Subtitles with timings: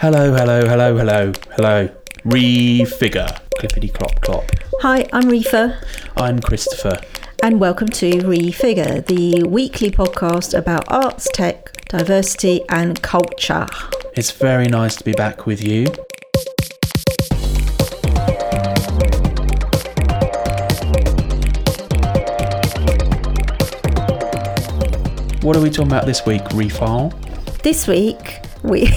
[0.00, 1.88] Hello, hello, hello, hello, hello.
[2.24, 3.28] Refigure.
[3.58, 4.44] Clippity clop clop.
[4.80, 5.76] Hi, I'm Reefa,
[6.16, 6.98] I'm Christopher.
[7.42, 13.66] and welcome to Refigure, the weekly podcast about arts, tech, diversity, and culture.
[14.14, 15.86] It's very nice to be back with you.
[25.42, 26.42] What are we talking about this week?
[26.44, 27.12] Refile?
[27.62, 28.86] This week, we.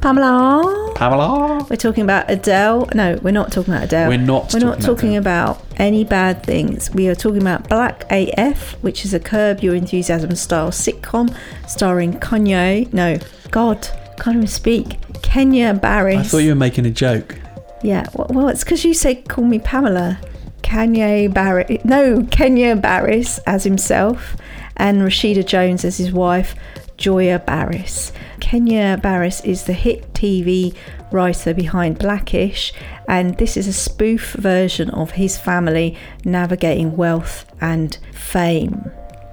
[0.00, 0.92] Pamela?
[0.94, 1.66] Pamela?
[1.68, 2.88] We're talking about Adele.
[2.94, 4.08] No, we're not talking about Adele.
[4.08, 6.90] We're not We're not talking about talking about any bad things.
[6.92, 11.36] We are talking about Black AF, which is a Curb Your Enthusiasm style sitcom
[11.68, 12.92] starring Kanye.
[12.92, 13.18] No,
[13.50, 13.88] God,
[14.18, 14.98] can't even speak.
[15.22, 16.18] Kenya Barris.
[16.18, 17.36] I thought you were making a joke.
[17.82, 20.18] Yeah, well, well it's because you say call me Pamela.
[20.62, 24.36] Kanye Barris, no, Kenya Barris as himself,
[24.76, 26.56] and Rashida Jones as his wife,
[26.96, 28.12] Joya Barris.
[28.40, 30.74] Kenya Barris is the hit TV
[31.10, 32.72] writer behind Blackish,
[33.08, 38.90] and this is a spoof version of his family navigating wealth and fame.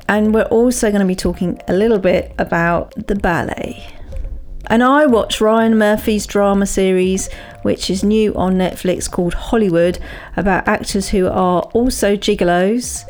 [0.08, 3.84] And we're also going to be talking a little bit about the ballet.
[4.68, 7.32] And I watched Ryan Murphy's drama series,
[7.64, 10.00] which is new on Netflix called Hollywood,
[10.38, 13.04] about actors who are also gigolos.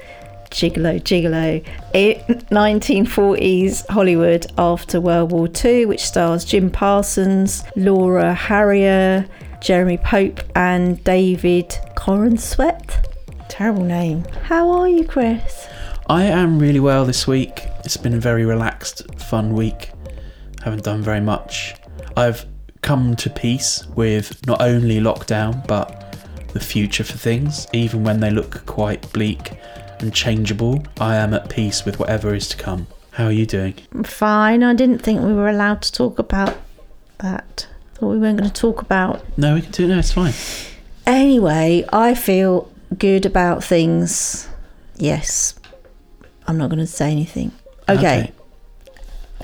[0.54, 1.66] Gigolo, gigolo.
[1.96, 9.26] In 1940s Hollywood after World War II, which stars Jim Parsons, Laura Harrier,
[9.62, 13.04] Jeremy Pope, and David Corenswet.
[13.50, 14.26] Terrible name.
[14.44, 15.68] How are you, Chris?
[16.08, 17.64] I am really well this week.
[17.84, 19.90] It's been a very relaxed, fun week.
[20.64, 21.74] Haven't done very much.
[22.16, 22.46] I've
[22.82, 26.16] come to peace with not only lockdown, but
[26.54, 27.66] the future for things.
[27.74, 29.54] Even when they look quite bleak
[30.04, 32.88] and changeable, I am at peace with whatever is to come.
[33.12, 33.74] How are you doing?
[34.04, 34.64] Fine.
[34.64, 36.58] I didn't think we were allowed to talk about
[37.20, 37.68] that.
[37.96, 39.88] Thought we weren't going to talk about No, we can do it.
[39.88, 40.34] No, it's fine.
[41.06, 44.50] Anyway, I feel good about things.
[44.98, 45.56] Yes.
[46.48, 47.52] I'm not going to say anything.
[47.88, 48.32] Okay.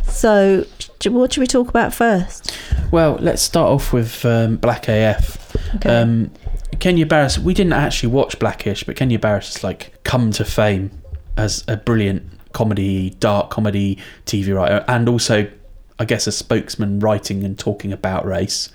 [0.08, 0.66] So,
[1.06, 2.58] what should we talk about first?
[2.92, 5.56] Well, let's start off with um, Black AF.
[5.76, 5.90] Okay.
[5.90, 6.32] Um,
[6.80, 10.92] Kenya Barris, we didn't actually watch Blackish, but Kenya Barris has like come to fame
[11.38, 12.24] as a brilliant
[12.54, 15.50] comedy, dark comedy TV writer, and also,
[16.00, 18.72] I guess, a spokesman writing and talking about race.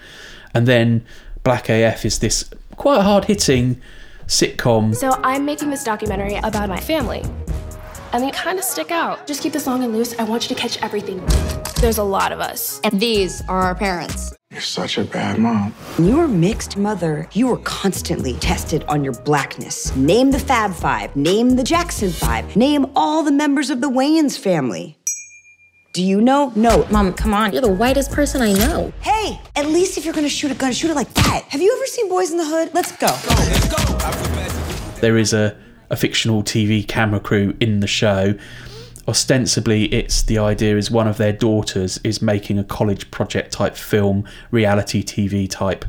[0.53, 1.05] And then
[1.45, 3.81] Black AF is this quite hard hitting
[4.27, 4.95] sitcom.
[4.95, 7.23] So I'm making this documentary about my family.
[8.13, 9.27] And they kind of stick out.
[9.27, 10.17] Just keep this long and loose.
[10.19, 11.25] I want you to catch everything.
[11.81, 12.81] There's a lot of us.
[12.85, 14.33] And these are our parents.
[14.55, 15.73] You're such a bad mom.
[15.97, 19.93] When you were mixed mother, you were constantly tested on your blackness.
[19.97, 24.39] Name the Fab Five, name the Jackson Five, name all the members of the Wayans
[24.39, 24.97] family.
[25.93, 26.53] Do you know?
[26.55, 26.87] No.
[26.89, 27.51] Mom, come on.
[27.53, 28.93] You're the whitest person I know.
[29.01, 31.47] Hey, at least if you're gonna shoot a gun, shoot it like that.
[31.49, 32.71] Have you ever seen Boys in the Hood?
[32.75, 33.09] Let's go.
[35.01, 35.59] There is a,
[35.91, 38.39] a fictional TV camera crew in the show.
[39.07, 43.77] Ostensibly, it's the idea is one of their daughters is making a college project type
[43.77, 45.85] film, reality TV type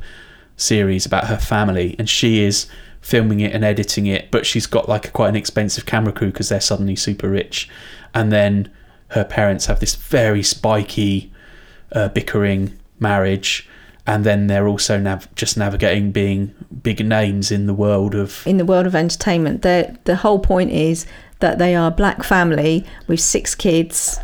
[0.57, 2.67] series about her family, and she is
[2.99, 4.31] filming it and editing it.
[4.31, 7.69] But she's got like a, quite an expensive camera crew because they're suddenly super rich,
[8.13, 8.69] and then
[9.09, 11.31] her parents have this very spiky,
[11.93, 13.69] uh, bickering marriage.
[14.07, 18.57] And then they're also nav- just navigating being big names in the world of in
[18.57, 21.07] the world of entertainment, the the whole point is
[21.39, 24.19] that they are a black family with six kids,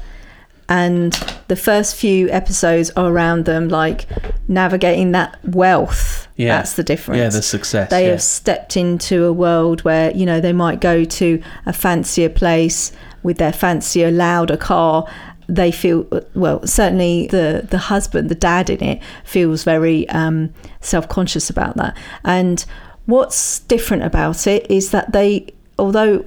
[0.69, 1.11] and
[1.49, 4.07] the first few episodes are around them like
[4.47, 6.29] navigating that wealth.
[6.38, 6.55] Yeah.
[6.57, 7.19] That's the difference.
[7.19, 8.11] Yeah, the success, They yeah.
[8.11, 12.94] have stepped into a world where you know they might go to a fancier place
[13.21, 15.05] with their fancier, louder car.
[15.47, 16.66] They feel well.
[16.66, 21.97] Certainly, the the husband, the dad in it, feels very um, self conscious about that.
[22.23, 22.63] And
[23.07, 26.25] what's different about it is that they, although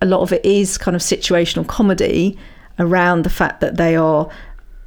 [0.00, 2.36] a lot of it is kind of situational comedy
[2.78, 4.28] around the fact that they are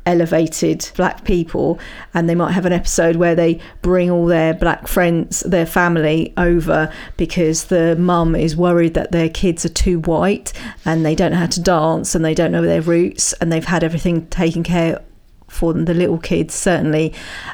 [0.06, 1.80] elevated black people
[2.14, 6.34] and they might have an episode where they bring all their black friends their family
[6.36, 10.52] over because the mum is worried that their kids are too white
[10.86, 13.66] and they don't know how to dance and they don't know their roots and they've
[13.66, 15.00] had everything taken care
[15.48, 17.14] for them, the little kids certainly.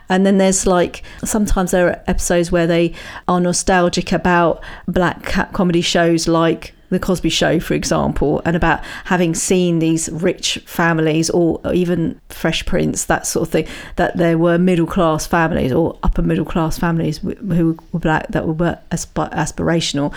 [0.10, 2.94] And then there's like sometimes there are episodes where they
[3.28, 9.34] are nostalgic about black comedy shows like the Cosby Show, for example, and about having
[9.34, 14.58] seen these rich families or even Fresh Prince, that sort of thing, that there were
[14.58, 20.14] middle class families or upper middle class families who were black that were asp- aspirational.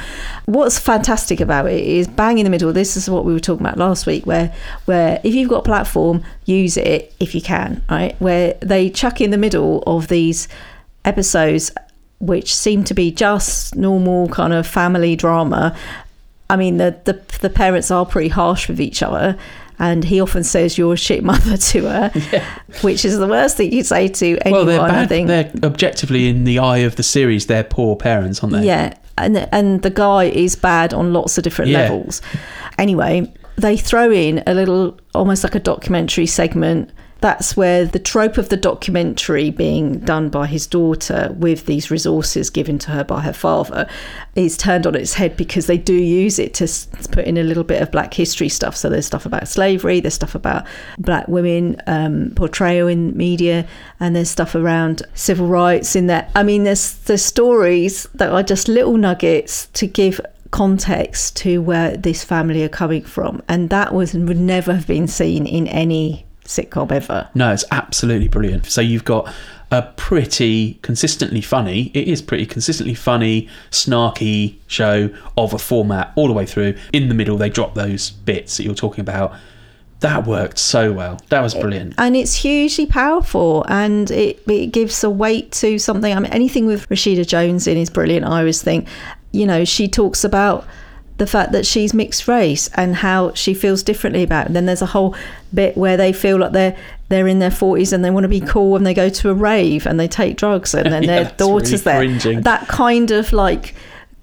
[0.47, 2.73] What's fantastic about it is bang in the middle.
[2.73, 4.55] This is what we were talking about last week, where
[4.85, 8.15] where if you've got a platform, use it if you can, right?
[8.21, 10.49] Where they chuck in the middle of these
[11.05, 11.71] episodes
[12.21, 15.77] which seem to be just normal kind of family drama
[16.51, 19.37] I mean, the, the the parents are pretty harsh with each other,
[19.79, 22.59] and he often says you're a shit mother to her, yeah.
[22.81, 24.53] which is the worst thing you say to anyone.
[24.53, 24.99] Well, they're bad.
[24.99, 28.67] I think they're objectively in the eye of the series, they're poor parents, aren't they?
[28.67, 31.81] Yeah, and and the guy is bad on lots of different yeah.
[31.81, 32.23] levels.
[32.79, 38.39] Anyway, they throw in a little, almost like a documentary segment that's where the trope
[38.39, 43.21] of the documentary being done by his daughter with these resources given to her by
[43.23, 43.89] her father
[44.37, 46.69] is turned on its head because they do use it to
[47.11, 48.77] put in a little bit of black history stuff.
[48.77, 50.65] So there's stuff about slavery, there's stuff about
[50.99, 53.67] black women um, portrayal in media,
[53.99, 56.31] and there's stuff around civil rights in there.
[56.37, 61.97] I mean, there's there's stories that are just little nuggets to give context to where
[61.97, 66.28] this family are coming from, and that was would never have been seen in any
[66.49, 67.29] sitcom ever.
[67.35, 68.67] No, it's absolutely brilliant.
[68.67, 69.33] So you've got
[69.71, 76.27] a pretty consistently funny, it is pretty consistently funny, snarky show of a format all
[76.27, 76.75] the way through.
[76.93, 79.35] In the middle, they drop those bits that you're talking about.
[80.01, 81.21] That worked so well.
[81.29, 81.95] That was brilliant.
[81.99, 86.15] And it's hugely powerful and it, it gives a weight to something.
[86.15, 88.87] I mean, anything with Rashida Jones in is brilliant, I always think.
[89.33, 90.67] You know, she talks about
[91.19, 94.47] the fact that she's mixed race and how she feels differently about it.
[94.47, 95.15] And then there's a whole
[95.53, 96.77] bit where they feel like they're
[97.09, 99.35] they're in their 40s and they want to be cool and they go to a
[99.35, 102.41] rave and they take drugs and then yeah, their daughter's really there.
[102.43, 103.75] That kind of like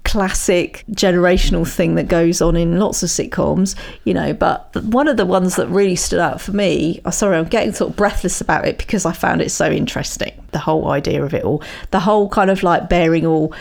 [0.03, 4.33] classic generational thing that goes on in lots of sitcoms, you know.
[4.33, 7.73] But one of the ones that really stood out for me, oh, sorry, I'm getting
[7.73, 10.31] sort of breathless about it because I found it so interesting.
[10.51, 13.53] The whole idea of it all, the whole kind of like bearing all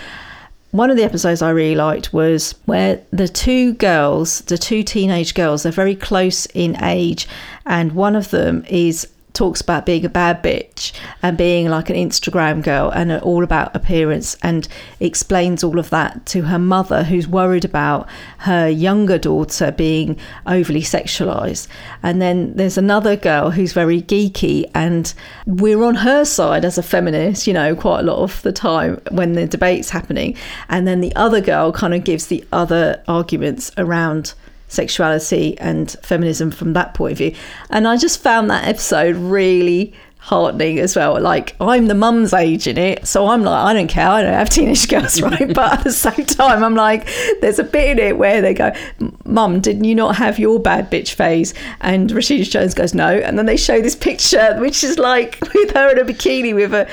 [0.74, 5.34] one of the episodes I really liked was where the two girls, the two teenage
[5.34, 7.28] girls, they're very close in age,
[7.64, 10.92] and one of them is talks about being a bad bitch
[11.22, 14.68] and being like an Instagram girl and all about appearance and
[15.00, 18.08] explains all of that to her mother who's worried about
[18.38, 20.16] her younger daughter being
[20.46, 21.66] overly sexualized.
[22.02, 25.12] And then there's another girl who's very geeky and
[25.46, 29.00] we're on her side as a feminist, you know, quite a lot of the time
[29.10, 30.36] when the debate's happening.
[30.68, 34.34] And then the other girl kind of gives the other arguments around
[34.74, 37.34] sexuality and feminism from that point of view.
[37.70, 39.94] And I just found that episode really
[40.24, 41.20] heartening as well.
[41.20, 44.08] Like I'm the mum's age in it, so I'm like, I don't care.
[44.08, 45.52] I don't have teenage girls, right?
[45.52, 47.06] but at the same time, I'm like,
[47.42, 48.72] there's a bit in it where they go,
[49.24, 53.38] "Mum, didn't you not have your bad bitch phase?" And Rashida Jones goes, "No." And
[53.38, 56.88] then they show this picture, which is like with her in a bikini with a.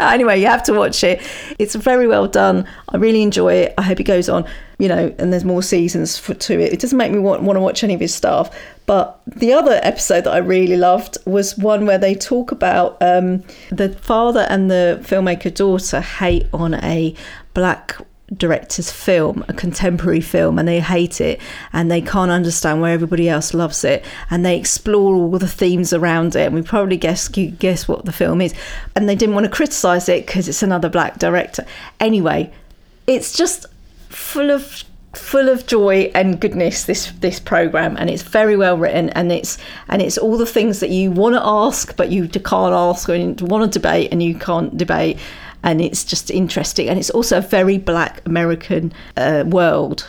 [0.00, 1.20] anyway, you have to watch it.
[1.58, 2.66] It's very well done.
[2.88, 3.74] I really enjoy it.
[3.76, 4.46] I hope it goes on
[4.82, 6.72] you know, and there's more seasons for, to it.
[6.72, 8.52] It doesn't make me want, want to watch any of his stuff.
[8.84, 13.44] But the other episode that I really loved was one where they talk about um,
[13.70, 17.14] the father and the filmmaker daughter hate on a
[17.54, 17.96] black
[18.36, 21.40] director's film, a contemporary film, and they hate it
[21.72, 24.04] and they can't understand why everybody else loves it.
[24.30, 26.46] And they explore all the themes around it.
[26.46, 28.52] And we probably guess guess what the film is.
[28.96, 31.64] And they didn't want to criticize it because it's another black director.
[32.00, 32.52] Anyway,
[33.06, 33.66] it's just
[34.12, 39.10] full of full of joy and goodness this this program and it's very well written
[39.10, 42.72] and it's and it's all the things that you want to ask but you can't
[42.72, 45.18] ask or you want to debate and you can't debate
[45.62, 50.08] and it's just interesting and it's also a very black american uh, world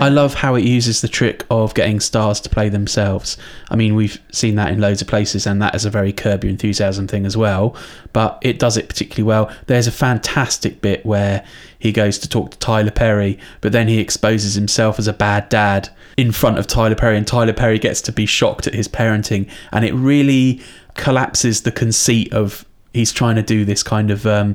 [0.00, 3.36] I love how it uses the trick of getting stars to play themselves.
[3.70, 6.44] I mean, we've seen that in loads of places, and that is a very Curb
[6.44, 7.76] Your Enthusiasm thing as well.
[8.12, 9.54] But it does it particularly well.
[9.66, 11.44] There's a fantastic bit where
[11.78, 15.48] he goes to talk to Tyler Perry, but then he exposes himself as a bad
[15.48, 18.88] dad in front of Tyler Perry, and Tyler Perry gets to be shocked at his
[18.88, 20.60] parenting, and it really
[20.94, 24.26] collapses the conceit of he's trying to do this kind of.
[24.26, 24.54] Um,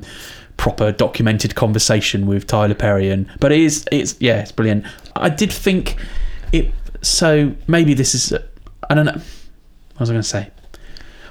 [0.60, 4.84] proper documented conversation with Tyler Perry and but it is it's yeah it's brilliant.
[5.16, 5.96] I did think
[6.52, 8.34] it so maybe this is
[8.90, 10.50] I don't know what was I going to say?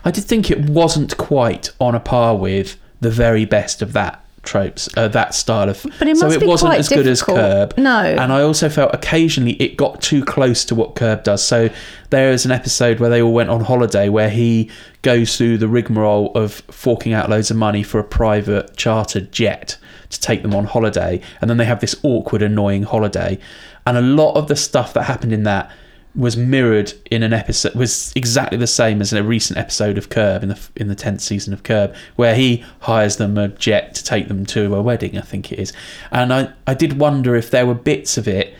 [0.03, 4.25] I did think it wasn't quite on a par with the very best of that
[4.49, 5.85] tropes, uh, that style of.
[5.99, 7.21] But it so it wasn't as good as.
[7.21, 7.77] Curb.
[7.77, 8.01] No.
[8.01, 11.43] and I also felt occasionally it got too close to what Curb does.
[11.45, 11.69] So
[12.09, 14.71] there is an episode where they all went on holiday where he
[15.03, 19.77] goes through the rigmarole of forking out loads of money for a private chartered jet
[20.09, 23.37] to take them on holiday, and then they have this awkward, annoying holiday,
[23.85, 25.71] and a lot of the stuff that happened in that
[26.19, 30.09] was mirrored in an episode was exactly the same as in a recent episode of
[30.09, 33.95] Curb in the in the tenth season of Curb, where he hires them a jet
[33.95, 35.71] to take them to a wedding, I think it is.
[36.11, 38.53] And I, I did wonder if there were bits of it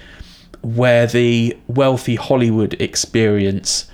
[0.61, 3.89] where the wealthy Hollywood experience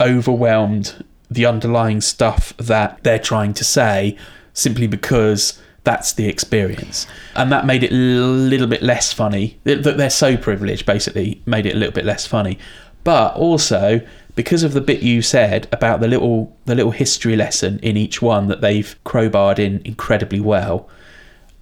[0.00, 4.16] overwhelmed the underlying stuff that they're trying to say
[4.52, 7.06] simply because that's the experience.
[7.36, 9.60] And that made it a little bit less funny.
[9.62, 12.58] That they're so privileged, basically, made it a little bit less funny.
[13.06, 14.00] But also,
[14.34, 18.20] because of the bit you said about the little the little history lesson in each
[18.20, 20.88] one that they've crowbarred in incredibly well,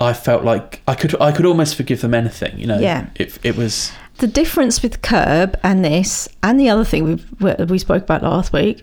[0.00, 2.58] I felt like I could I could almost forgive them anything.
[2.58, 3.10] You know, Yeah.
[3.16, 7.04] It, it was the difference with Curb and this, and the other thing
[7.40, 8.82] we we spoke about last week,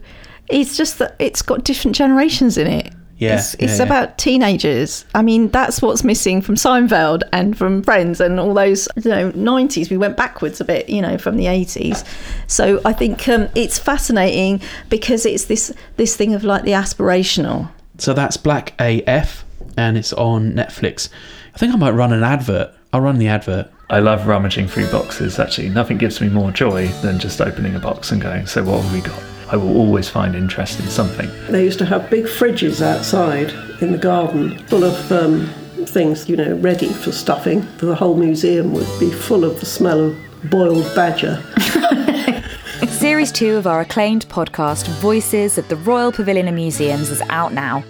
[0.51, 2.93] is just that it's got different generations in it.
[3.21, 3.83] Yeah, it's, it's yeah, yeah.
[3.83, 5.05] about teenagers.
[5.13, 9.29] I mean, that's what's missing from Seinfeld and from Friends and all those, you know,
[9.35, 9.91] nineties.
[9.91, 12.03] We went backwards a bit, you know, from the eighties.
[12.47, 14.59] So I think um, it's fascinating
[14.89, 17.69] because it's this this thing of like the aspirational.
[17.99, 19.45] So that's Black AF,
[19.77, 21.09] and it's on Netflix.
[21.53, 22.73] I think I might run an advert.
[22.91, 23.71] I'll run the advert.
[23.91, 25.37] I love rummaging through boxes.
[25.37, 28.81] Actually, nothing gives me more joy than just opening a box and going, "So what
[28.81, 31.29] have we got?" I will always find interest in something.
[31.49, 35.47] They used to have big fridges outside in the garden full of um,
[35.85, 37.67] things, you know, ready for stuffing.
[37.77, 40.17] The whole museum would be full of the smell of
[40.49, 41.43] boiled badger.
[42.87, 47.51] Series 2 of our acclaimed podcast, Voices of the Royal Pavilion and Museums, is out
[47.51, 47.83] now.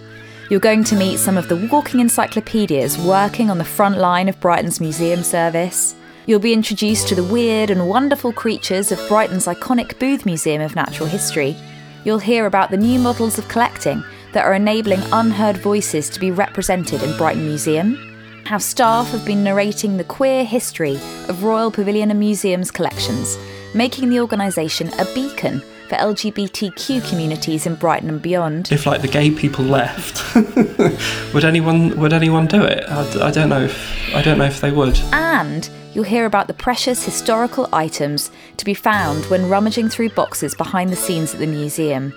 [0.50, 4.40] You're going to meet some of the walking encyclopedias working on the front line of
[4.40, 5.94] Brighton's museum service.
[6.24, 10.76] You'll be introduced to the weird and wonderful creatures of Brighton's iconic Booth Museum of
[10.76, 11.56] Natural History.
[12.04, 16.30] You'll hear about the new models of collecting that are enabling unheard voices to be
[16.30, 17.96] represented in Brighton Museum.
[18.44, 20.94] How staff have been narrating the queer history
[21.28, 23.36] of Royal Pavilion and Museums collections,
[23.74, 28.70] making the organisation a beacon for LGBTQ communities in Brighton and beyond.
[28.70, 30.34] if like the gay people left
[31.34, 34.60] would anyone would anyone do it I, I don't know if I don't know if
[34.62, 39.88] they would And you'll hear about the precious historical items to be found when rummaging
[39.88, 42.12] through boxes behind the scenes at the museum.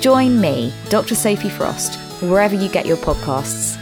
[0.00, 1.14] Join me, Dr.
[1.14, 3.76] Sophie Frost, wherever you get your podcasts.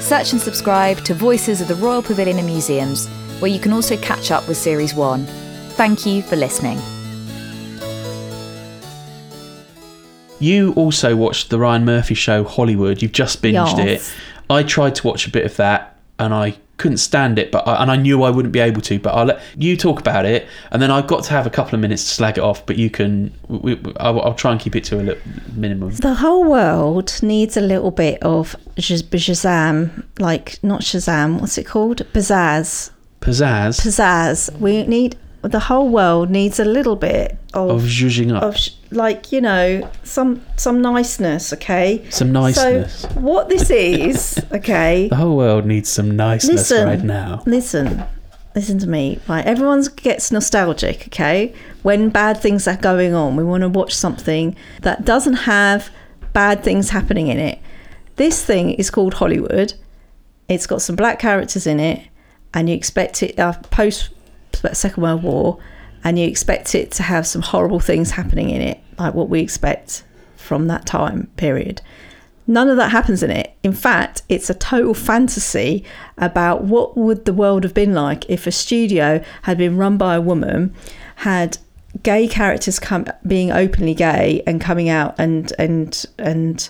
[0.00, 3.08] Search and subscribe to Voices of the Royal Pavilion and Museums,
[3.40, 5.26] where you can also catch up with Series 1.
[5.70, 6.78] Thank you for listening.
[10.38, 13.00] You also watched the Ryan Murphy show Hollywood.
[13.02, 14.08] You've just binged Yes.
[14.08, 14.14] it.
[14.50, 17.80] I tried to watch a bit of that and I couldn't stand it, but I,
[17.82, 18.98] and I knew I wouldn't be able to.
[18.98, 21.74] But I'll let you talk about it, and then I've got to have a couple
[21.74, 22.66] of minutes to slag it off.
[22.66, 25.22] But you can, we, we- I'll, I'll try and keep it to a little
[25.54, 25.90] minimum.
[25.96, 31.98] The whole world needs a little bit of Shazam, like not Shazam, what's it called?
[32.12, 32.90] Pizzazz.
[33.20, 34.56] Pizzazz Pizzazz.
[34.60, 38.42] We need the whole world needs a little bit of of zhuzhing up.
[38.42, 41.52] of sh- like you know some some niceness.
[41.52, 42.04] Okay.
[42.10, 43.02] Some niceness.
[43.02, 45.08] So what this is, okay.
[45.08, 47.42] the whole world needs some niceness Listen, right now.
[47.46, 48.04] listen,
[48.54, 49.20] listen to me.
[49.28, 51.06] Right, everyone gets nostalgic.
[51.08, 55.90] Okay, when bad things are going on, we want to watch something that doesn't have
[56.32, 57.58] bad things happening in it.
[58.16, 59.74] This thing is called Hollywood.
[60.48, 62.06] It's got some black characters in it,
[62.54, 64.10] and you expect it uh, post
[64.72, 65.58] Second World War,
[66.06, 69.40] and you expect it to have some horrible things happening in it, like what we
[69.40, 70.04] expect
[70.36, 71.82] from that time period.
[72.46, 73.56] None of that happens in it.
[73.64, 75.84] In fact, it's a total fantasy
[76.16, 80.14] about what would the world have been like if a studio had been run by
[80.14, 80.72] a woman,
[81.16, 81.58] had
[82.04, 86.68] gay characters come being openly gay and coming out and and and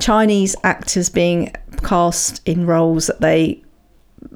[0.00, 1.52] Chinese actors being
[1.82, 3.62] cast in roles that they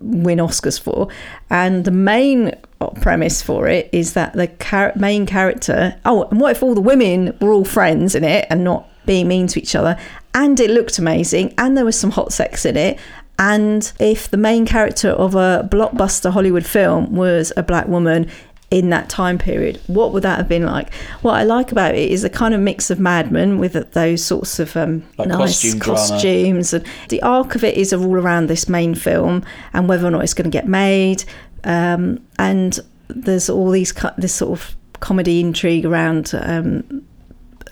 [0.00, 1.08] win Oscars for.
[1.50, 2.54] And the main
[3.00, 5.96] premise for it is that the char- main character.
[6.04, 9.28] Oh, and what if all the women were all friends in it and not being
[9.28, 9.98] mean to each other?
[10.34, 12.98] And it looked amazing, and there was some hot sex in it.
[13.38, 18.30] And if the main character of a blockbuster Hollywood film was a black woman
[18.72, 20.92] in that time period, what would that have been like?
[21.20, 24.24] What I like about it is a kind of mix of Mad Men with those
[24.24, 25.98] sorts of um, Like nice costume drama.
[25.98, 30.10] costumes and the arc of it is all around this main film and whether or
[30.10, 31.22] not it's going to get made
[31.64, 37.04] um, and there's all these this sort of comedy intrigue around um,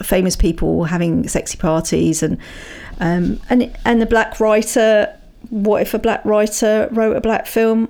[0.02, 2.36] famous people having sexy parties and
[2.98, 5.16] um, and and the black writer
[5.48, 7.86] what if a black writer wrote a black film?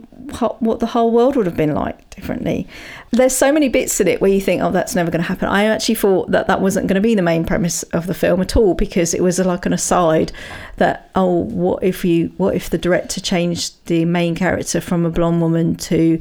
[0.60, 2.68] What the whole world would have been like differently.
[3.10, 5.48] There's so many bits in it where you think, oh, that's never going to happen.
[5.48, 8.40] I actually thought that that wasn't going to be the main premise of the film
[8.40, 10.30] at all because it was like an aside
[10.76, 15.10] that, oh, what if you, what if the director changed the main character from a
[15.10, 16.20] blonde woman to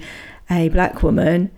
[0.50, 1.52] a black woman?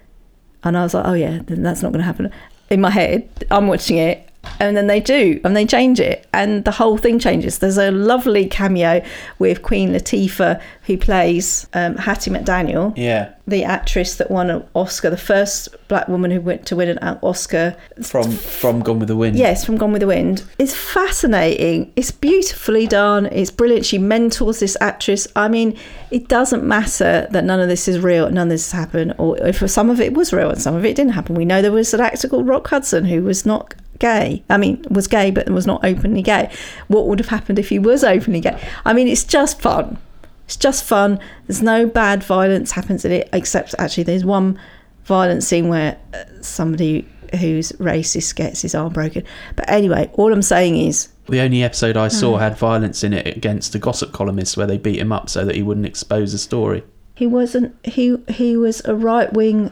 [0.64, 2.32] And I was like, oh yeah, then that's not going to happen.
[2.70, 6.66] In my head, I'm watching it, and then they do, and they change it, and
[6.66, 7.60] the whole thing changes.
[7.60, 9.04] There's a lovely cameo
[9.40, 13.30] with Queen Latifah, who plays um, Hattie McDaniel, Yeah.
[13.48, 17.20] the actress that won an Oscar, the first black woman who went to win an
[17.22, 17.76] Oscar.
[18.02, 19.36] From from Gone with the Wind.
[19.38, 20.44] Yes, from Gone with the Wind.
[20.58, 21.92] It's fascinating.
[21.96, 23.28] It's beautifully done.
[23.28, 23.86] It's brilliant.
[23.86, 25.28] She mentors this actress.
[25.36, 25.78] I mean,
[26.10, 29.38] it doesn't matter that none of this is real, none of this has happened, or
[29.46, 31.36] if some of it was real and some of it didn't happen.
[31.36, 34.44] We know there was an actor called Rock Hudson who was not gay.
[34.50, 36.52] I mean, was gay but was not openly gay.
[36.90, 38.58] What would have happened if he was openly gay?
[38.84, 39.98] I mean, it's just fun.
[40.46, 41.20] It's just fun.
[41.48, 44.60] There's no bad violence happens in it, except actually there's one
[45.06, 47.08] violent scene where uh, somebody
[47.40, 49.24] who's racist gets his arm broken.
[49.56, 52.38] But anyway, all I'm saying is The only episode I saw Oh.
[52.38, 55.56] had violence in it against a gossip columnist where they beat him up so that
[55.56, 56.84] he wouldn't expose the story.
[57.16, 59.72] he wasn't he he was a right wing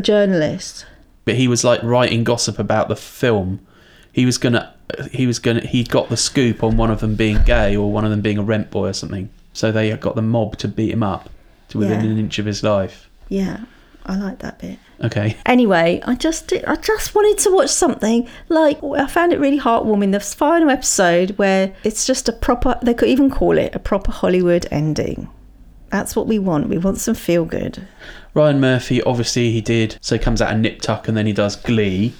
[0.00, 0.86] journalist.
[1.28, 3.60] But he was like writing gossip about the film.
[4.12, 4.72] He was gonna
[5.12, 8.06] he was gonna he got the scoop on one of them being gay or one
[8.06, 9.28] of them being a rent boy or something.
[9.52, 11.28] So they got the mob to beat him up
[11.68, 12.10] to within Yeah.
[12.12, 13.10] an inch of his life.
[13.28, 13.64] Yeah,
[14.06, 14.78] I like that bit.
[15.04, 15.36] Okay.
[15.44, 20.12] Anyway, I just I just wanted to watch something like I found it really heartwarming.
[20.12, 24.12] The final episode where it's just a proper they could even call it a proper
[24.12, 25.28] Hollywood ending.
[25.90, 26.68] That's what we want.
[26.70, 27.86] We want some feel good.
[28.34, 29.98] Ryan Murphy, obviously, he did.
[30.00, 32.14] So he comes out of Nip Tuck and then he does Glee.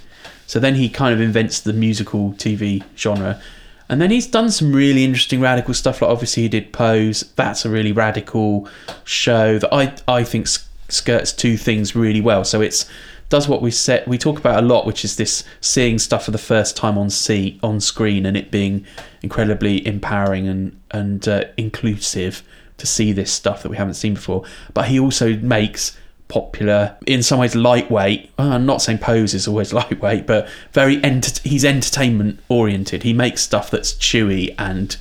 [0.46, 3.40] So then he kind of invents the musical TV genre.
[3.88, 6.02] And then he's done some really interesting radical stuff.
[6.02, 7.32] Like obviously he did Pose.
[7.36, 8.68] That's a really radical
[9.04, 10.46] show that I I think
[10.88, 12.44] skirts two things really well.
[12.44, 12.86] So it's
[13.30, 16.30] does what we said we talk about a lot, which is this seeing stuff for
[16.30, 18.86] the first time on see on screen and it being
[19.22, 22.42] incredibly empowering and and uh, inclusive
[22.78, 24.44] to see this stuff that we haven't seen before.
[24.74, 25.96] But he also makes
[26.28, 28.30] popular, in some ways lightweight.
[28.38, 33.02] well, I'm not saying Pose is always lightweight, but very enter- he's entertainment oriented.
[33.02, 34.96] He makes stuff that's chewy and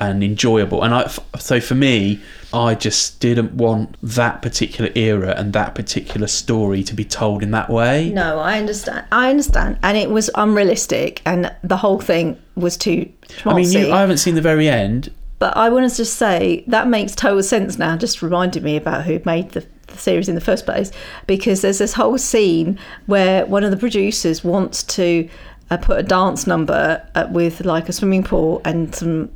[0.00, 0.84] and enjoyable.
[0.84, 2.20] And I, f- so for me,
[2.52, 7.50] I just didn't want that particular era and that particular story to be told in
[7.50, 8.10] that way.
[8.10, 9.06] No, I understand.
[9.10, 13.12] I understand, and it was unrealistic, and the whole thing was too.
[13.44, 13.90] I mean, you.
[13.92, 15.10] I haven't seen the very end.
[15.38, 17.96] But I want to just say that makes total sense now.
[17.96, 20.90] Just reminded me about who made the, the series in the first place,
[21.26, 25.28] because there's this whole scene where one of the producers wants to
[25.70, 29.30] uh, put a dance number uh, with like a swimming pool and some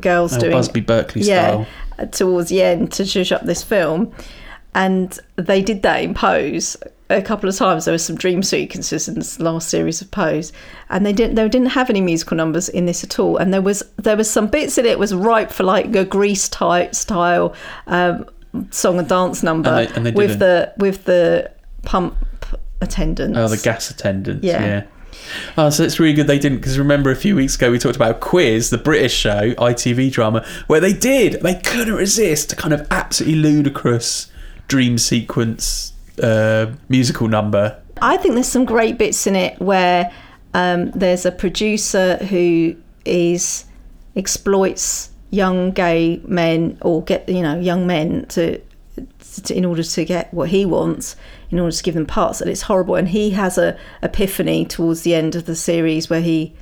[0.00, 1.64] girls Oh, doing Busby Berkeley yeah,
[1.96, 2.06] style.
[2.08, 4.12] towards the end to shush up this film,
[4.74, 6.76] and they did that in Pose
[7.10, 7.84] a couple of times.
[7.84, 10.52] There were some dream sequences in this last series of Pose,
[10.90, 13.36] and they didn't they didn't have any musical numbers in this at all.
[13.36, 16.48] And there was there was some bits in it was ripe for like a Grease
[16.48, 17.54] type style
[17.86, 18.26] um,
[18.70, 21.50] song and dance number And they- and they with the with the
[21.82, 22.16] pump
[22.80, 23.38] attendants.
[23.38, 24.44] Oh, the gas attendants.
[24.44, 24.64] Yeah.
[24.64, 24.82] Yeah.
[25.56, 27.96] Oh, so it's really good they didn't because remember a few weeks ago we talked
[27.96, 31.40] about Quiz, the British show, ITV drama, where they did.
[31.42, 34.30] They couldn't resist a kind of absolutely ludicrous
[34.68, 37.80] dream sequence uh, musical number.
[38.00, 40.12] I think there's some great bits in it where
[40.54, 43.64] um, there's a producer who is
[44.16, 48.60] exploits young gay men or get you know young men to,
[49.44, 51.16] to in order to get what he wants
[51.50, 55.02] in order to give them parts and it's horrible and he has a epiphany towards
[55.02, 56.54] the end of the series where he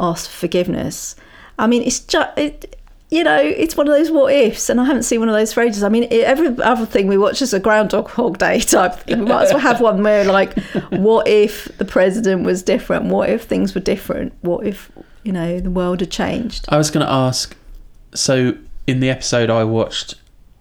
[0.00, 1.14] asks for forgiveness
[1.58, 2.78] i mean it's just it,
[3.14, 5.52] you know it's one of those what ifs and i haven't seen one of those
[5.52, 5.84] for ages.
[5.84, 9.20] I mean every other thing we watch is a groundhog day type thing.
[9.20, 10.58] We might as well have one where like
[10.90, 13.06] what if the president was different?
[13.06, 14.32] What if things were different?
[14.40, 14.90] What if
[15.22, 16.66] you know the world had changed?
[16.68, 17.56] I was going to ask
[18.14, 20.16] so in the episode I watched,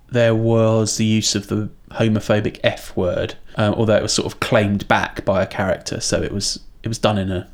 [0.09, 4.39] there was the use of the homophobic F word, um, although it was sort of
[4.39, 7.49] claimed back by a character, so it was it was done in a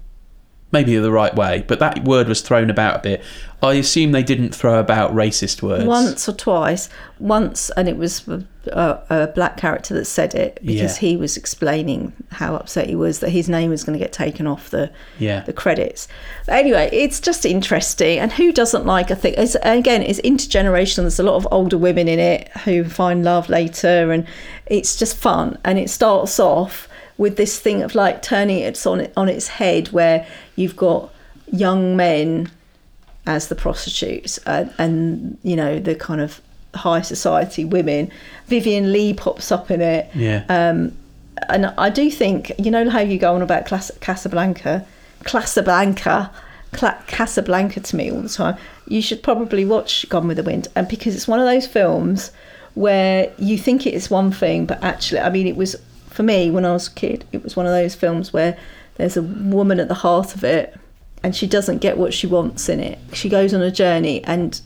[0.72, 3.24] maybe the right way, but that word was thrown about a bit.
[3.62, 5.84] I assume they didn't throw about racist words.
[5.84, 6.88] once or twice
[7.20, 8.46] once and it was a,
[9.10, 11.10] a black character that said it because Yeah.
[11.10, 14.48] he was explaining how upset he was that his name was going to get taken
[14.48, 15.42] off the Yeah.
[15.42, 16.08] the credits
[16.46, 20.98] but anyway it's just interesting and who doesn't like a thing it's, again it's intergenerational
[21.02, 24.26] there's a lot of older women in it who find love later and
[24.68, 26.88] it's just fun and it starts off
[27.20, 31.14] with this thing of like turning it on, on its head where you've got
[31.52, 32.50] young men
[33.28, 36.42] as the prostitutes uh, and you know the kind of
[36.74, 38.10] high society women.
[38.48, 40.10] Vivien Leigh pops up in it.
[40.16, 40.46] Yeah.
[40.50, 40.98] Um,
[41.48, 44.86] and I do think, you know, how you go on about Clas- Casablanca,
[45.24, 46.32] Casablanca,
[46.74, 48.58] Cla- Casablanca to me all the time.
[48.88, 52.32] You should probably watch Gone with the Wind, and because it's one of those films
[52.76, 55.76] where you think it is one thing, but actually, I mean, it was
[56.10, 57.26] for me when I was a kid.
[57.32, 58.58] It was one of those films where
[58.96, 60.76] there's a woman at the heart of it,
[61.24, 63.00] and she doesn't get what she wants in it.
[63.14, 64.60] She goes on a journey, and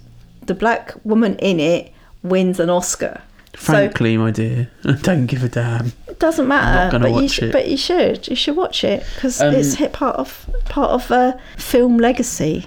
[0.45, 1.91] the black woman in it
[2.23, 3.21] wins an Oscar.
[3.56, 4.71] So- Frankly, my dear,
[5.03, 5.91] don't give a damn.
[6.08, 7.51] it doesn't I'm matter, not gonna but you watch should, it.
[7.51, 8.27] but you should.
[8.27, 12.65] You should watch it because Um, it's hit part of part of a film legacy.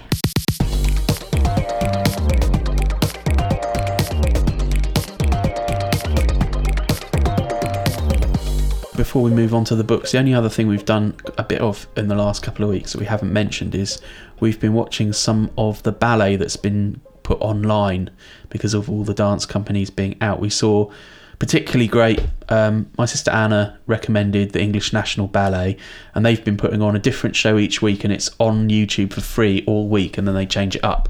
[9.17, 11.63] Before we move on to the books, the only other thing we've done a bit
[11.63, 13.99] of in the last couple of weeks that we haven't mentioned is
[14.41, 18.11] we've been watching some of the ballet that's been put online
[18.51, 20.39] because of all the dance companies being out.
[20.39, 20.93] We saw
[21.39, 22.21] particularly great.
[22.51, 25.79] Um, my sister Anna recommended the English National Ballet,
[26.15, 29.23] and they've been putting on a different show each week, and it's on YouTube for
[29.23, 31.09] free all week, and then they change it up.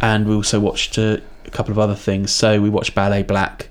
[0.00, 2.32] And we also watched uh, a couple of other things.
[2.32, 3.68] So we watched Ballet Black,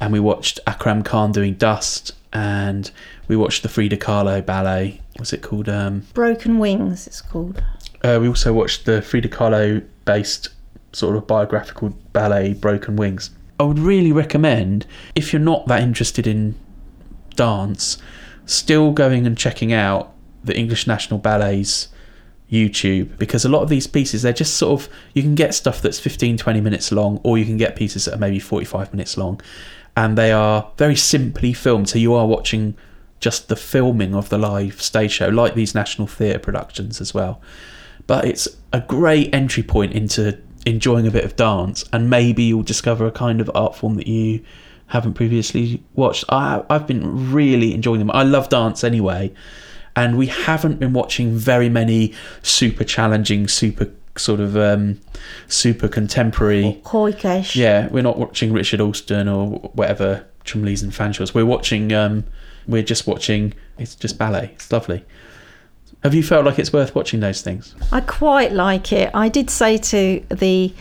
[0.00, 2.90] and we watched Akram Khan doing Dust, and
[3.28, 5.00] we watched the Frida Kahlo ballet.
[5.16, 5.68] What's it called?
[5.68, 7.62] Um, Broken Wings, it's called.
[8.04, 10.50] uh, we also watched the Frida Kahlo based
[10.92, 13.30] sort of biographical ballet Broken Wings.
[13.58, 16.54] I would really recommend, if you're not that interested in
[17.36, 17.96] dance,
[18.44, 20.12] still going and checking out
[20.44, 21.88] the English National Ballet's
[22.52, 25.80] YouTube because a lot of these pieces, they're just sort of, you can get stuff
[25.80, 29.16] that's 15, 20 minutes long, or you can get pieces that are maybe 45 minutes
[29.16, 29.40] long.
[29.96, 31.88] And they are very simply filmed.
[31.88, 32.76] So you are watching
[33.18, 37.40] just the filming of the live stage show, like these National Theatre productions as well.
[38.06, 42.62] But it's a great entry point into enjoying a bit of dance and maybe you'll
[42.62, 44.42] discover a kind of art form that you
[44.88, 46.24] haven't previously watched.
[46.28, 48.10] I, i've been really enjoying them.
[48.10, 49.32] I love dance anyway
[49.94, 55.00] and we haven't been watching very many super challenging super sort of um,
[55.48, 56.80] super contemporary
[57.56, 61.34] yeah, we're not watching Richard Alston or whatever Chumleys and Fanshaws.
[61.34, 61.92] We're watching.
[61.92, 62.24] Um,
[62.66, 63.54] we're just watching.
[63.78, 64.50] It's just ballet.
[64.54, 65.04] It's lovely.
[66.02, 67.74] Have you felt like it's worth watching those things?
[67.90, 69.10] I quite like it.
[69.14, 70.72] I did say to the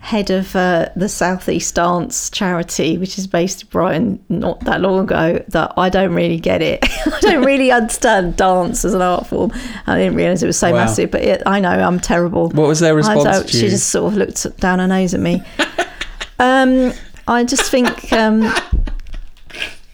[0.00, 5.00] head of uh, the Southeast Dance charity, which is based in Brighton, not that long
[5.00, 6.78] ago, that I don't really get it.
[7.06, 9.52] I don't really understand dance as an art form.
[9.86, 10.84] I didn't realise it was so Wow.
[10.84, 12.48] massive, but it, I know I'm terrible.
[12.50, 15.42] What was their response She just sort of looked down her nose at me.
[16.38, 16.92] um,
[17.26, 18.12] I just think.
[18.12, 18.42] Um,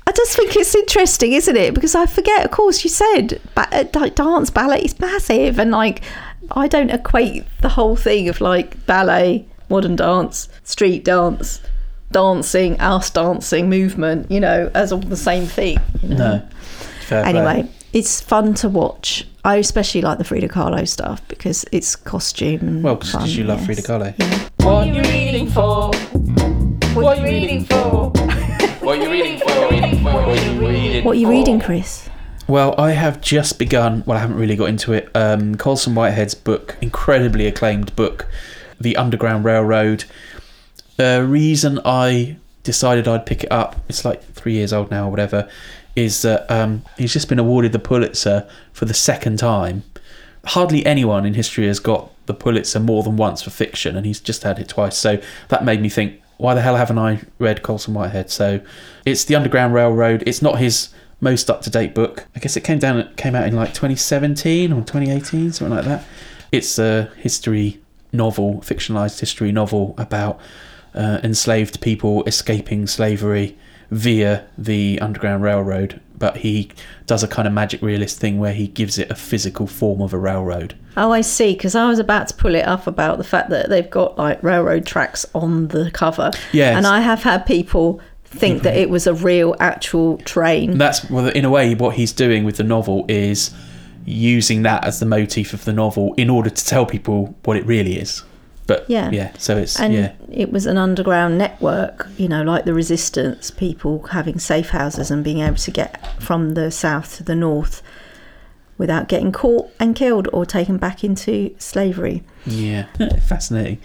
[0.07, 1.75] I just think it's interesting, isn't it?
[1.75, 5.71] Because I forget, of course, you said ba- uh, like dance ballet is massive, and
[5.71, 6.03] like
[6.53, 11.61] I don't equate the whole thing of like ballet, modern dance, street dance,
[12.13, 15.79] dancing, house dancing, movement, you know, as all the same thing.
[16.03, 16.17] you know?
[16.17, 16.49] No.
[17.07, 17.31] Fair play.
[17.31, 19.27] Anyway, it's fun to watch.
[19.45, 23.59] I especially like the Frida Kahlo stuff because it's costume and Well, because you love
[23.59, 23.67] yes.
[23.67, 24.65] Frida Kahlo.
[24.65, 25.91] What are you reading for?
[26.95, 28.11] What are you reading for?
[28.81, 29.47] What are you reading for?
[29.47, 31.03] What are you reading?
[31.03, 31.07] For?
[31.07, 32.09] What are you reading, Chris?
[32.49, 34.03] Well, I have just begun.
[34.07, 35.11] Well, I haven't really got into it.
[35.15, 38.27] Um, Colson Whitehead's book, incredibly acclaimed book,
[38.85, 40.05] The Underground Railroad.
[40.97, 45.11] The reason I decided I'd pick it up, it's like three years old now or
[45.11, 45.49] whatever,
[45.97, 49.83] is that um, he's just been awarded the Pulitzer for the second time.
[50.45, 54.21] Hardly anyone in history has got the Pulitzer more than once for fiction, and he's
[54.21, 54.97] just had it twice.
[54.97, 58.31] So that made me think, why the hell haven't I read Colson Whitehead?
[58.31, 58.61] So
[59.07, 60.23] it's The Underground Railroad.
[60.27, 62.27] It's not his most up to date book.
[62.37, 66.05] I guess it came down came out in like 2017 or 2018, something like that.
[66.53, 67.81] It's a history
[68.15, 70.41] novel, fictionalized history novel about
[70.95, 73.59] uh, enslaved people escaping slavery
[73.91, 76.01] via the Underground Railroad.
[76.17, 76.71] But he
[77.07, 80.15] does a kind of magic realist thing where he gives it a physical form of
[80.15, 80.75] a railroad.
[80.97, 81.55] Oh, I see.
[81.55, 84.43] Because I was about to pull it up about the fact that they've got like
[84.43, 86.31] railroad tracks on the cover.
[86.53, 86.77] Yes.
[86.77, 90.79] And I have had people think that it was a real, actual train.
[90.79, 93.53] That's well, in a way, what he's doing with the novel is
[94.05, 97.65] using that as the motif of the novel in order to tell people what it
[97.67, 98.23] really is.
[98.67, 99.11] But Yeah.
[99.11, 103.51] yeah, so it's and yeah, it was an underground network, you know, like the resistance,
[103.51, 107.83] people having safe houses and being able to get from the south to the north
[108.79, 112.23] without getting caught and killed or taken back into slavery.
[112.47, 112.87] yeah,
[113.27, 113.79] fascinating.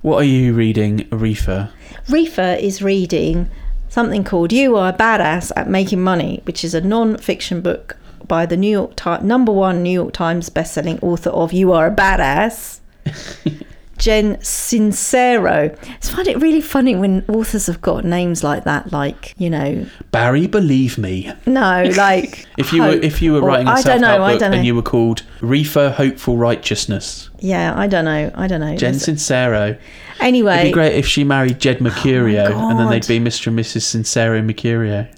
[0.00, 1.70] What are you reading, Aretha?
[2.08, 3.50] Reefer is reading
[3.88, 7.96] something called You Are a Badass at Making Money, which is a non fiction book
[8.26, 11.86] by the New York Times, number one New York Times bestselling author of You Are
[11.86, 12.80] a Badass.
[13.98, 15.76] Jen Sincero.
[15.76, 19.86] I find it really funny when authors have got names like that, like you know,
[20.12, 21.32] Barry, believe me.
[21.46, 24.64] no, like If you were if you were writing a I self-help know, book and
[24.64, 28.76] you were called Reefer Hopeful Righteousness, yeah, I don't know, I don't know.
[28.76, 29.76] Jen Sincero.
[30.20, 33.48] anyway, It'd be great if she married Jed oh Mercurio and then they'd be Mr.
[33.48, 33.82] and Mrs.
[33.82, 35.08] Sincero Mercurio.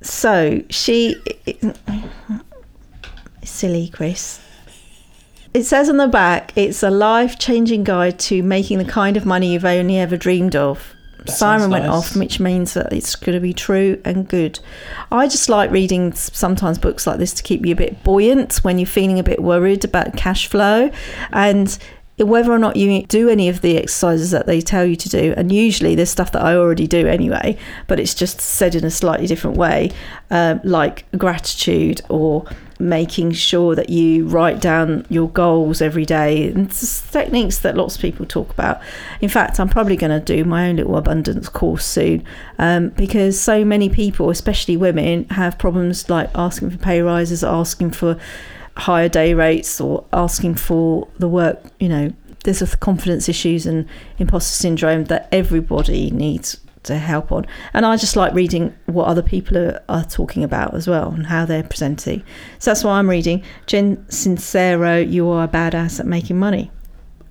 [0.00, 1.16] So she.
[3.42, 4.40] silly, Chris.
[5.54, 9.24] It says on the back, it's a life changing guide to making the kind of
[9.24, 10.94] money you've only ever dreamed of.
[11.26, 11.94] Siren sounds went nice.
[11.94, 14.60] off, which means that it's going to be true and good.
[15.10, 18.78] I just like reading sometimes books like this to keep you a bit buoyant when
[18.78, 20.90] you're feeling a bit worried about cash flow
[21.32, 21.76] and
[22.18, 25.34] whether or not you do any of the exercises that they tell you to do.
[25.36, 28.90] And usually there's stuff that I already do anyway, but it's just said in a
[28.90, 29.90] slightly different way,
[30.30, 32.46] um, like gratitude or
[32.80, 38.02] making sure that you write down your goals every day and techniques that lots of
[38.02, 38.80] people talk about
[39.20, 42.22] in fact i'm probably going to do my own little abundance course soon
[42.58, 47.90] um, because so many people especially women have problems like asking for pay rises asking
[47.90, 48.16] for
[48.78, 52.12] higher day rates or asking for the work you know
[52.44, 53.86] there's a confidence issues and
[54.18, 57.44] imposter syndrome that everybody needs to help on.
[57.74, 61.26] And i just like reading what other people are, are talking about as well and
[61.26, 62.22] how they're presenting.
[62.58, 63.42] So that's why i'm reading.
[63.66, 66.70] Jen sincero you are a badass at making money.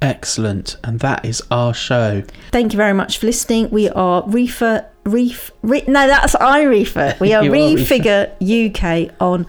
[0.02, 0.78] Excellent.
[0.84, 2.22] And that is our show.
[2.52, 3.70] thank you very much for listening.
[3.72, 7.16] We are reefer reef re, no that's i reefer.
[7.20, 7.96] We are You are Reefer.
[7.96, 8.70] refigure
[9.10, 9.48] uk on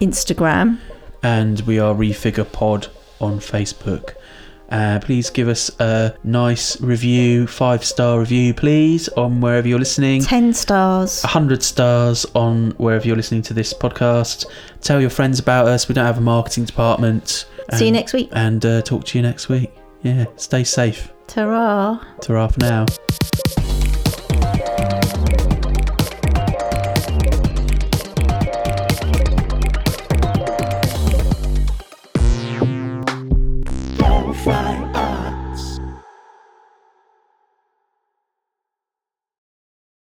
[0.00, 0.78] instagram
[1.22, 2.88] And we are Refigure Pod
[3.20, 4.14] on Facebook.
[4.70, 10.22] Uh, please give us a nice review, five star review, please, on wherever you're listening.
[10.22, 14.44] 10 stars 100 stars on wherever you're listening to this podcast.
[14.82, 15.88] Tell your friends about us.
[15.88, 17.46] We don't have a marketing department.
[17.74, 18.28] See you next week.
[18.32, 19.70] And uh, talk to you next week.
[20.02, 21.12] Yeah, stay safe.
[21.26, 22.00] Ta ra.
[22.20, 22.86] Ta-ra for now.